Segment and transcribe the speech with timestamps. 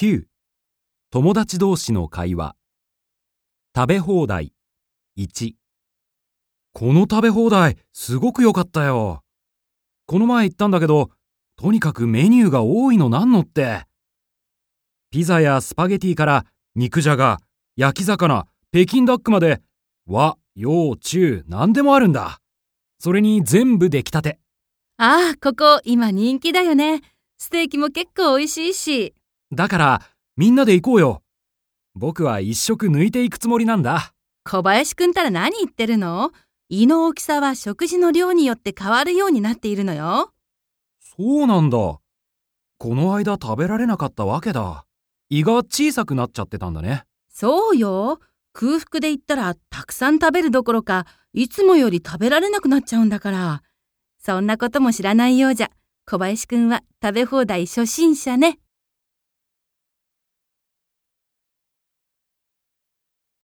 [0.00, 0.22] 9
[1.10, 2.56] 友達同士の会話。
[3.76, 4.54] 食べ放題。
[5.18, 5.52] 1
[6.72, 9.22] この食べ放題すごく良かったよ。
[10.06, 11.10] この前行ったんだけど
[11.56, 13.84] とにかくメニューが多いのなんのって。
[15.10, 17.38] ピザやスパゲティから肉じゃが
[17.76, 19.60] 焼き魚北京ダックまで
[20.06, 22.40] 和洋中何でもあるんだ。
[23.00, 24.38] それに全部出来たて。
[24.96, 27.02] ああ、ここ今人気だよね。
[27.36, 29.14] ステーキも結構美味しいし。
[29.52, 30.02] だから
[30.36, 31.22] みんなで行こうよ
[31.94, 34.14] 僕は一食抜いていくつもりなんだ
[34.44, 36.30] 小林くんたら何言ってるの？
[36.68, 40.32] 胃の大きさは食事の量によって変わるようになっているのよ。
[41.00, 42.00] そうなんだこ
[42.94, 44.86] の間食べられなかったわけだ
[45.28, 48.20] 胃が小さくなっちゃってたんだねそうよ。
[48.52, 53.62] 空腹で言ったらたくさん食べるどころか、いつもより食べられなくなっちゃうんだから。
[54.18, 55.70] そんなことも知らないようじゃ、
[56.06, 58.58] 小林くんは食べ放題初心者ね。